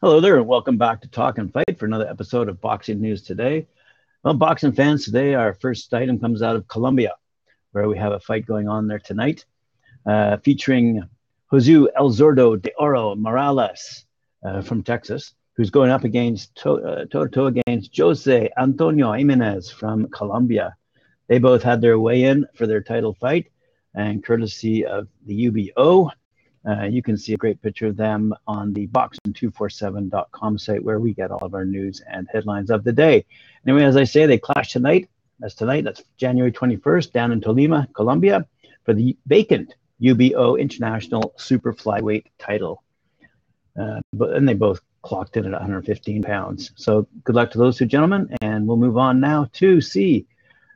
[0.00, 3.22] Hello there, and welcome back to Talk and Fight for another episode of Boxing News
[3.22, 3.66] Today.
[4.22, 7.14] Well, boxing fans, today our first item comes out of Colombia,
[7.72, 9.46] where we have a fight going on there tonight,
[10.04, 11.08] uh, featuring
[11.46, 14.04] Jose El Zordo de Oro Morales
[14.44, 20.08] uh, from Texas, who's going up against toe to toe against Jose Antonio Jimenez from
[20.08, 20.76] Colombia.
[21.26, 23.50] They both had their weigh in for their title fight,
[23.92, 26.10] and courtesy of the UBO,
[26.68, 31.12] uh, you can see a great picture of them on the boxing247.com site where we
[31.12, 33.24] get all of our news and headlines of the day.
[33.66, 35.08] Anyway, as I say, they clash tonight.
[35.40, 35.84] That's tonight.
[35.84, 38.46] That's January 21st down in Tolima, Colombia,
[38.84, 42.82] for the vacant UBO International Super Flyweight title.
[43.78, 46.72] Uh, but and they both clocked in at 115 pounds.
[46.76, 50.26] So good luck to those two gentlemen, and we'll move on now to see.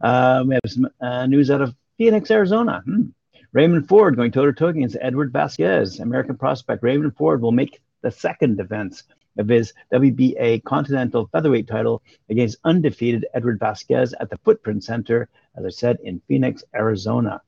[0.00, 2.82] Uh, we have some uh, news out of Phoenix, Arizona.
[2.84, 3.06] Hmm.
[3.52, 6.00] Raymond Ford going toe to toe against Edward Vasquez.
[6.00, 9.04] American prospect Raymond Ford will make the second defense
[9.38, 15.64] of his WBA Continental Featherweight title against undefeated Edward Vasquez at the Footprint Center, as
[15.64, 17.40] I said, in Phoenix, Arizona.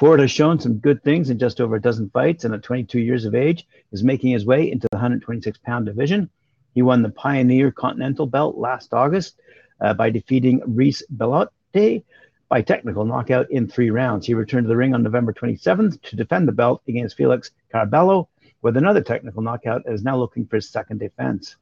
[0.00, 2.98] Ford has shown some good things in just over a dozen fights and at 22
[3.00, 6.30] years of age is making his way into the 126 pound division.
[6.72, 9.38] He won the Pioneer Continental belt last August
[9.78, 12.02] uh, by defeating Reese Belote
[12.48, 14.26] by technical knockout in three rounds.
[14.26, 18.28] He returned to the ring on November 27th to defend the belt against Felix Caraballo
[18.62, 21.56] with another technical knockout and is now looking for his second defense.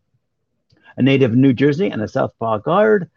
[0.97, 3.11] A native of New Jersey and a southpaw guard,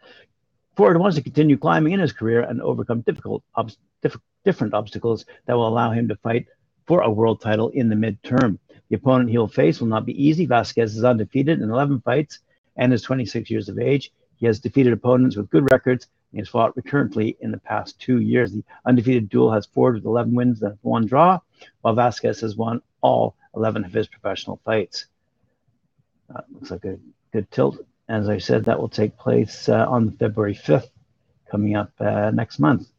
[0.76, 5.26] Ford wants to continue climbing in his career and overcome difficult, ob- diff- different obstacles
[5.46, 6.46] that will allow him to fight
[6.86, 8.58] for a world title in the midterm.
[8.88, 10.46] The opponent he will face will not be easy.
[10.46, 12.40] Vasquez is undefeated in 11 fights
[12.76, 14.12] and is 26 years of age.
[14.36, 18.20] He has defeated opponents with good records he has fought recurrently in the past two
[18.20, 18.52] years.
[18.52, 21.38] The undefeated duel has Ford with 11 wins and one draw,
[21.82, 25.06] while Vasquez has won all 11 of his professional fights.
[26.34, 26.98] Uh, looks like a
[27.32, 27.84] good tilt.
[28.12, 30.90] As I said, that will take place uh, on February 5th,
[31.50, 32.90] coming up uh, next month.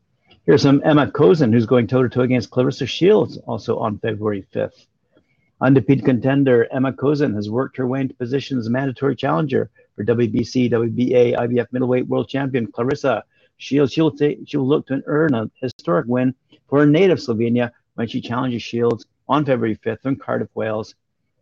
[0.44, 4.48] Here's some Ema Kozin, who's going toe to toe against Claressa Shields, also on February
[4.56, 4.88] 5th.
[5.62, 10.04] Undefeated contender Ema Kozin has worked her way into position as a mandatory challenger for
[10.04, 13.22] WBC, WBA, IBF middleweight world champion Claressa
[13.58, 16.34] Shields, she'll, she'll look to earn a historic win
[16.70, 20.96] for her native Slovenia when she challenges Shields on February 5th in Cardiff, Wales,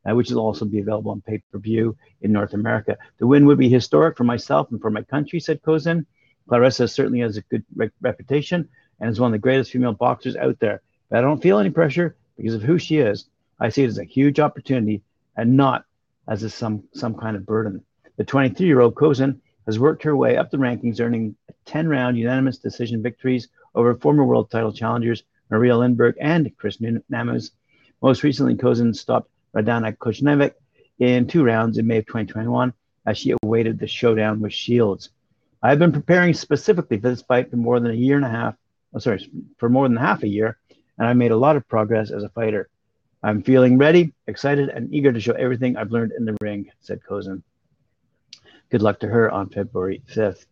[0.10, 2.98] uh, which will also be available on pay-per-view in North America.
[3.18, 6.06] The win would be historic for myself and for my country, said Kozin.
[6.50, 8.68] Claressa certainly has a good re- reputation
[9.00, 10.82] and is one of the greatest female boxers out there.
[11.10, 13.26] But I don't feel any pressure because of who she is.
[13.60, 15.04] I see it as a huge opportunity
[15.38, 15.86] and not
[16.28, 17.84] as a, some some kind of burden.
[18.18, 21.36] The 23 year old Kozin has worked her way up the rankings, earning
[21.66, 27.52] 10 round unanimous decision victories over former world title challengers Maria Lindberg and Chris Namus.
[28.02, 30.54] Most recently, Kozin stopped Radana Knezevic
[31.00, 32.74] in two rounds in May of 2021
[33.06, 35.10] as she awaited the showdown with Shields.
[35.64, 38.56] I've been preparing specifically for this fight for more than a year and a half.
[38.94, 40.58] Oh, sorry, for more than half a year,
[40.98, 42.70] and I've made a lot of progress as a fighter.
[43.24, 47.02] I'm feeling ready, excited, and eager to show everything I've learned in the ring, said
[47.08, 47.44] Kozin.
[48.70, 50.46] Good luck to her on February 5th.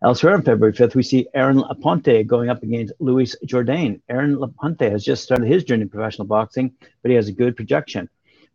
[0.00, 4.00] Elsewhere on February 5th, we see Aaron Aponte going up against Luis Jourdain.
[4.08, 6.72] Aaron Aponte has just started his journey in professional boxing,
[7.02, 8.08] but he has a good projection.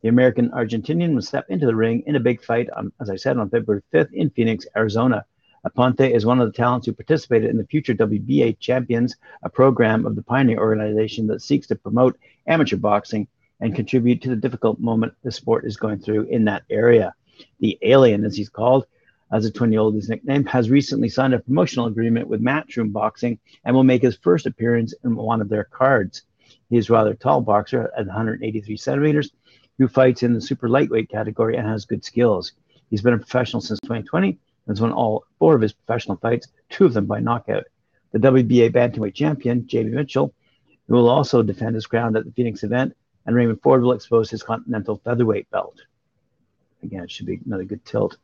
[0.03, 3.16] The American Argentinian will step into the ring in a big fight, on, as I
[3.16, 5.24] said, on February 5th in Phoenix, Arizona.
[5.66, 10.06] Aponte is one of the talents who participated in the Future WBA Champions, a program
[10.06, 13.30] of the Pioneer organization that seeks to promote amateur boxing
[13.62, 17.13] and contribute to the difficult moment the sport is going through in that area.
[17.62, 18.86] The Alien, as he's called,
[19.31, 22.92] as a 20 year old his nickname, has recently signed a promotional agreement with Matchroom
[22.92, 26.24] Boxing and will make his first appearance in one of their cards.
[26.69, 29.31] He is a rather tall boxer at 183 centimeters
[29.78, 32.53] who fights in the super lightweight category and has good skills.
[32.89, 36.48] He's been a professional since 2020 and has won all four of his professional fights,
[36.69, 37.65] two of them by knockout.
[38.12, 40.33] The WBA bantamweight champion, Jamie Mitchell,
[40.88, 42.95] who will also defend his crown at the Phoenix event,
[43.25, 45.81] and Raymond Ford will expose his continental featherweight belt.
[46.83, 48.18] Again, it should be another good tilt.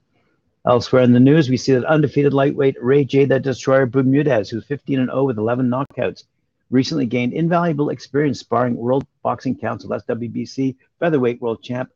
[0.68, 3.26] Elsewhere in the news, we see that undefeated lightweight Ray J.
[3.26, 6.26] the Destroyer Bermudez, who's 15 and 0 with 11 knockouts,
[6.70, 11.92] recently gained invaluable experience sparring World Boxing Council, that's WBC, featherweight world champ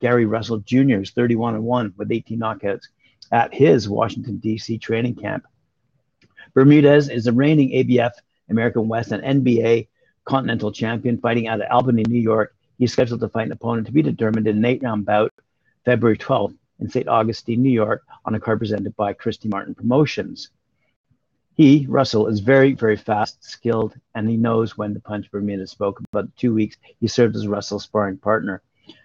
[0.00, 1.00] Gary Russell Jr.
[1.00, 2.88] is 31 and 1 with 18 knockouts
[3.32, 4.78] at his Washington, D.C.
[4.78, 5.46] training camp.
[6.54, 8.12] Bermudez is the reigning ABF,
[8.48, 9.88] American West, and NBA
[10.24, 12.54] Continental champion fighting out of Albany, New York.
[12.78, 15.32] He's scheduled to fight an opponent to be determined in an eight round bout
[15.84, 17.08] February 12th in St.
[17.08, 20.50] Augustine, New York, on a card presented by Christy Martin Promotions.
[21.56, 25.30] He, Russell, is very, very fast, skilled, and he knows when to punch.
[25.30, 26.76] Bermudez spoke about two weeks.
[27.00, 28.60] He served as Russell's sparring partner.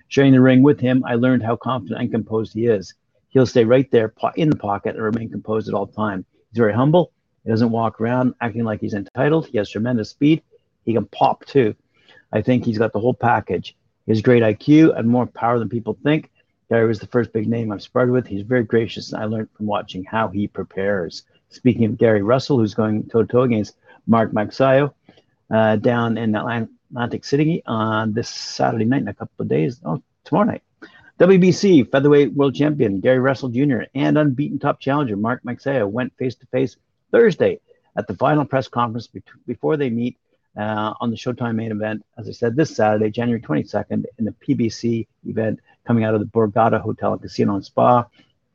[0.10, 2.94] Sharing the ring with him, I learned how confident and composed he is.
[3.30, 6.26] He'll stay right there in the pocket and remain composed at all time.
[6.50, 7.14] He's very humble.
[7.46, 9.48] He doesn't walk around acting like he's entitled.
[9.48, 10.44] He has tremendous speed.
[10.84, 11.74] He can pop too.
[12.34, 13.78] I think he's got the whole package.
[14.06, 16.30] He has great IQ and more power than people think.
[16.72, 18.26] Gary was the first big name I've sparred with.
[18.26, 21.24] He's very gracious, and I learned from watching how he prepares.
[21.50, 23.76] Speaking of Gary Russell, who's going toe to toe against
[24.08, 24.94] Mark Magsayo
[25.54, 29.82] uh, down in Atlantic City on this Saturday night in a couple of days.
[29.84, 30.64] Oh, tomorrow night.
[31.20, 33.82] WBC featherweight world champion Gary Russell Jr.
[33.94, 36.78] and unbeaten top challenger Mark Magsayo went face to face
[37.12, 37.60] Thursday
[37.98, 40.18] at the final press conference be- before they meet
[40.58, 44.32] uh, on the Showtime main event, as I said, this Saturday, January 22nd, in the
[44.32, 48.06] PBC event coming out of the Borgata Hotel and Casino and Spa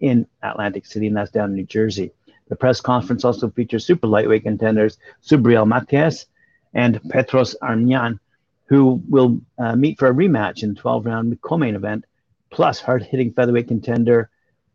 [0.01, 2.13] in Atlantic City, and that's down in New Jersey.
[2.49, 6.27] The press conference also features super lightweight contenders Subriel Matias
[6.75, 8.21] and Petros Ananyan,
[8.67, 12.05] who will uh, meet for a rematch in the 12 round co main event,
[12.51, 14.31] plus hard hitting featherweight contender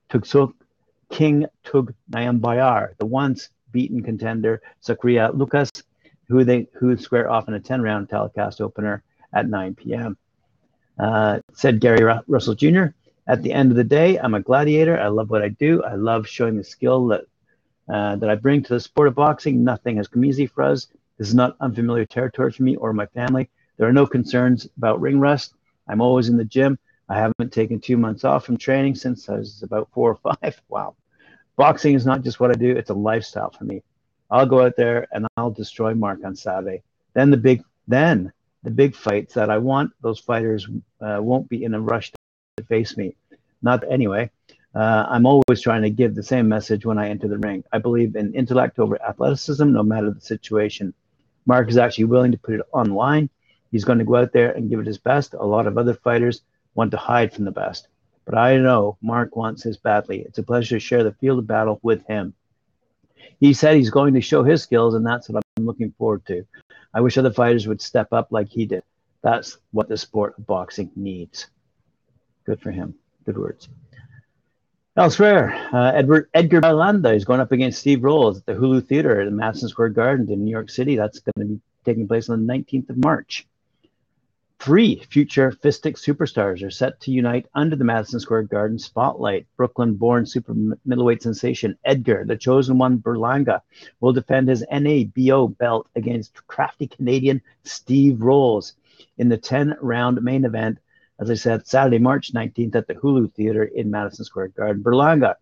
[0.09, 0.53] Tugsuk
[1.09, 5.69] King Tug Nyambayar, the once beaten contender Sakaria Lukas,
[6.31, 10.17] who they who square off in a 10 round telecast opener at 9 p.m.
[10.97, 12.85] Uh, said Gary Russell Jr.
[13.27, 14.97] At the end of the day, I'm a gladiator.
[14.99, 15.83] I love what I do.
[15.83, 17.21] I love showing the skill that
[17.89, 19.63] uh, that I bring to the sport of boxing.
[19.63, 20.87] Nothing has come easy for us.
[21.17, 23.49] This is not unfamiliar territory for me or my family.
[23.77, 25.53] There are no concerns about ring rust.
[25.87, 26.79] I'm always in the gym.
[27.09, 30.61] I haven't taken two months off from training since I was about four or five.
[30.69, 30.95] Wow.
[31.57, 33.83] Boxing is not just what I do, it's a lifestyle for me.
[34.31, 36.83] I'll go out there and I'll destroy Mark on Saturday.
[37.13, 38.31] Then the big, then
[38.63, 40.67] the big fights that I want, those fighters
[41.01, 42.11] uh, won't be in a rush
[42.57, 43.15] to face me.
[43.61, 44.31] Not anyway.
[44.73, 47.63] Uh, I'm always trying to give the same message when I enter the ring.
[47.73, 50.93] I believe in intellect over athleticism, no matter the situation.
[51.45, 53.29] Mark is actually willing to put it online.
[53.71, 55.33] He's going to go out there and give it his best.
[55.33, 56.41] A lot of other fighters
[56.73, 57.87] want to hide from the best.
[58.23, 60.21] But I know Mark wants his badly.
[60.21, 62.33] It's a pleasure to share the field of battle with him.
[63.41, 66.45] He said he's going to show his skills, and that's what I'm looking forward to.
[66.93, 68.83] I wish other fighters would step up like he did.
[69.23, 71.47] That's what the sport of boxing needs.
[72.45, 72.93] Good for him.
[73.25, 73.67] Good words.
[74.95, 79.21] Elsewhere, uh, Edward Edgar Berlanga is going up against Steve Rolls at the Hulu Theater
[79.21, 80.95] at Madison Square Garden in New York City.
[80.95, 83.47] That's going to be taking place on the 19th of March.
[84.61, 89.47] Three future fistic superstars are set to unite under the Madison Square Garden spotlight.
[89.57, 90.53] Brooklyn born super
[90.85, 93.61] middleweight sensation Edgar, the chosen one Berlanga,
[94.01, 98.75] will defend his NABO belt against crafty Canadian Steve Rolls
[99.17, 100.77] in the 10 round main event
[101.19, 104.83] as I said, Saturday, March 19th at the Hulu Theater in Madison Square Garden.
[104.83, 105.35] Berlanga,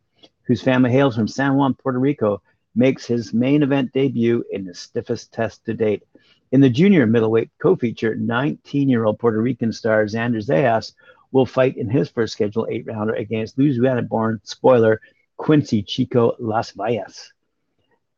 [0.44, 2.42] whose family hails from San Juan, Puerto Rico,
[2.76, 6.04] makes his main event debut in the stiffest test to date.
[6.52, 10.94] In the junior middleweight co-feature, 19-year-old Puerto Rican star Xander Zayas
[11.32, 15.00] will fight in his first scheduled eight-rounder against Louisiana-born spoiler
[15.38, 17.28] Quincy Chico LaVallais.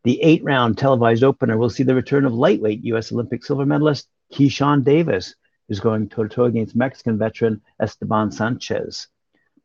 [0.06, 3.12] The eight-round televised opener will see the return of lightweight U.S.
[3.12, 5.36] Olympic silver medalist Keyshawn Davis,
[5.68, 9.08] who's going toe to toe against Mexican veteran Esteban Sanchez.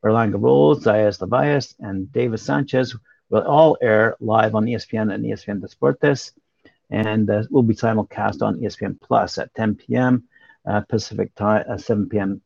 [0.03, 2.97] Berlanga Rolls, Zayas Levias, and Davis Sanchez
[3.31, 6.33] will all air live on ESPN and ESPN Deportes,
[6.91, 10.25] and uh, will be simulcast on ESPN Plus at 10 p.m.
[10.67, 12.41] Uh, Pacific time, uh, 7 p.m.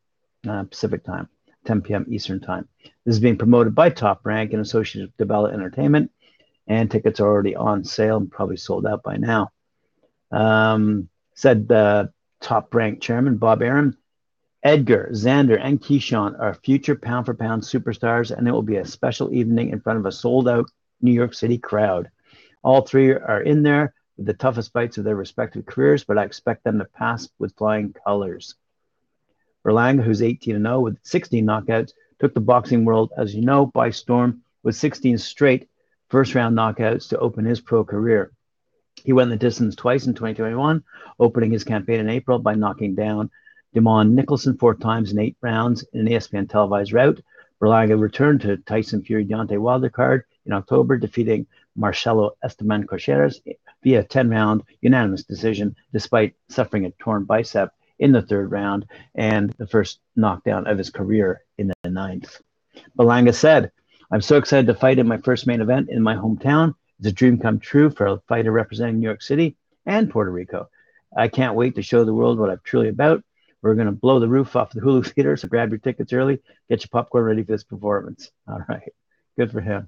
[0.47, 1.27] Uh, Pacific time,
[1.65, 2.05] 10 p.m.
[2.09, 2.67] Eastern time.
[3.05, 6.11] This is being promoted by Top Rank and associated with DiBella Entertainment,
[6.67, 9.49] and tickets are already on sale and probably sold out by now.
[10.31, 13.97] Um, said the top Rank chairman Bob Arum.
[14.63, 18.85] Edgar, Xander, and Keyshawn are future pound for pound superstars, and it will be a
[18.85, 20.69] special evening in front of a sold out
[21.01, 22.11] New York City crowd.
[22.63, 26.63] All three are in there the toughest fights of their respective careers, but I expect
[26.63, 28.55] them to pass with flying colors.
[29.65, 33.89] Berlanga, who's 18 0 with 16 knockouts, took the boxing world, as you know, by
[33.89, 35.69] storm with 16 straight
[36.09, 38.31] first round knockouts to open his pro career.
[39.03, 40.83] He went the distance twice in 2021,
[41.19, 43.31] opening his campaign in April by knocking down
[43.75, 47.21] Demond Nicholson four times in eight rounds in an ESPN televised rout.
[47.61, 53.39] Berlanga returned to Tyson Fury Deontay Wilder card in October, defeating Marcelo Esteban Coceres
[53.83, 58.85] via 10 round unanimous decision, despite suffering a torn bicep in the third round
[59.15, 62.41] and the first knockdown of his career in the ninth.
[62.97, 63.71] Berlanga said,
[64.11, 66.75] I'm so excited to fight in my first main event in my hometown.
[66.99, 70.69] It's a dream come true for a fighter representing New York City and Puerto Rico.
[71.15, 73.23] I can't wait to show the world what I'm truly about.
[73.61, 76.41] We're going to blow the roof off the Hulu Theater, so grab your tickets early.
[76.69, 78.31] Get your popcorn ready for this performance.
[78.47, 78.91] All right.
[79.37, 79.87] Good for him.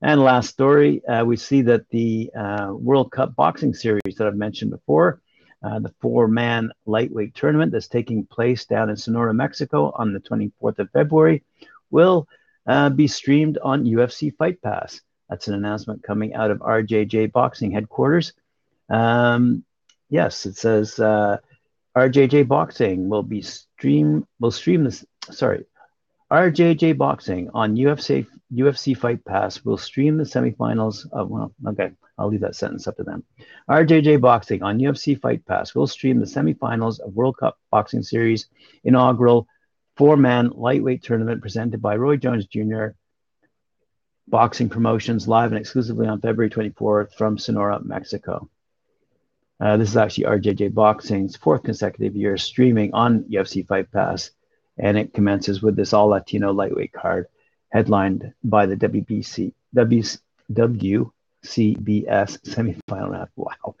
[0.00, 4.36] And last story, uh, we see that the uh, World Cup boxing series that I've
[4.36, 5.20] mentioned before,
[5.62, 10.78] uh, the four-man lightweight tournament that's taking place down in Sonora, Mexico on the 24th
[10.78, 11.42] of February,
[11.90, 12.28] will
[12.66, 15.00] uh, be streamed on UFC Fight Pass.
[15.28, 18.32] That's an announcement coming out of RJJ Boxing headquarters.
[18.88, 19.64] Um,
[20.08, 21.38] yes, it says uh,
[21.96, 25.04] RJJ Boxing will be stream will stream this.
[25.30, 25.64] Sorry,
[26.30, 32.28] RJJ Boxing on UFC UFC Fight Pass will stream the semifinals of well, okay, I'll
[32.28, 33.24] leave that sentence up to them.
[33.68, 38.46] RJJ Boxing on UFC Fight Pass will stream the semifinals of World Cup Boxing Series
[38.84, 39.46] inaugural
[39.96, 42.88] four-man lightweight tournament presented by Roy Jones Jr.
[44.28, 48.50] Boxing Promotions live and exclusively on February 24th from Sonora, Mexico.
[49.58, 54.30] Uh, this is actually RJJ Boxing's fourth consecutive year streaming on UFC Fight Pass,
[54.78, 57.26] and it commences with this all Latino lightweight card
[57.70, 60.02] headlined by the WBC, w,
[60.52, 61.10] WCBS
[62.42, 63.28] semifinal round.
[63.36, 63.74] Wow.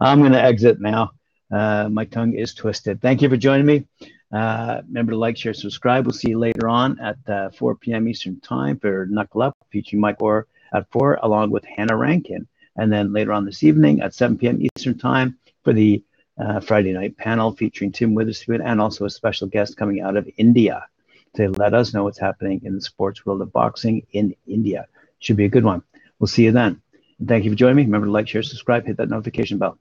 [0.00, 1.12] I'm going to exit now.
[1.52, 3.00] Uh, my tongue is twisted.
[3.00, 3.86] Thank you for joining me.
[4.32, 6.06] Uh, remember to like, share, subscribe.
[6.06, 8.08] We'll see you later on at uh, 4 p.m.
[8.08, 12.48] Eastern Time for Knuckle Up, featuring Mike Orr at 4, along with Hannah Rankin.
[12.76, 14.60] And then later on this evening at 7 p.m.
[14.60, 16.02] Eastern Time for the
[16.38, 20.28] uh, Friday night panel featuring Tim Witherspoon and also a special guest coming out of
[20.36, 20.86] India
[21.36, 24.86] to let us know what's happening in the sports world of boxing in India.
[25.18, 25.82] Should be a good one.
[26.18, 26.80] We'll see you then.
[27.18, 27.82] And thank you for joining me.
[27.84, 29.78] Remember to like, share, subscribe, hit that notification bell.